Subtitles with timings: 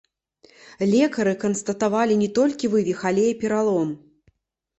[0.93, 3.95] Лекары канстатавалі не толькі вывіх, але і пералом.